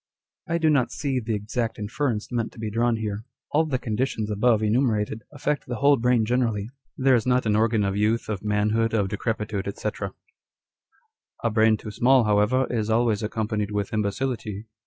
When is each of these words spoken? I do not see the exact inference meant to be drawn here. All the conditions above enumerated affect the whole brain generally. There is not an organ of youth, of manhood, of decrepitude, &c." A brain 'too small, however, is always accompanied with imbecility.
I 0.49 0.57
do 0.57 0.71
not 0.71 0.91
see 0.91 1.19
the 1.19 1.35
exact 1.35 1.77
inference 1.77 2.31
meant 2.31 2.51
to 2.53 2.59
be 2.59 2.71
drawn 2.71 2.95
here. 2.95 3.23
All 3.51 3.65
the 3.65 3.77
conditions 3.77 4.31
above 4.31 4.63
enumerated 4.63 5.21
affect 5.31 5.67
the 5.67 5.75
whole 5.75 5.95
brain 5.95 6.25
generally. 6.25 6.71
There 6.97 7.13
is 7.13 7.27
not 7.27 7.45
an 7.45 7.55
organ 7.55 7.83
of 7.83 7.95
youth, 7.95 8.27
of 8.27 8.43
manhood, 8.43 8.95
of 8.95 9.09
decrepitude, 9.09 9.71
&c." 9.77 9.89
A 11.43 11.49
brain 11.51 11.77
'too 11.77 11.91
small, 11.91 12.23
however, 12.23 12.65
is 12.73 12.89
always 12.89 13.21
accompanied 13.21 13.69
with 13.69 13.93
imbecility. 13.93 14.65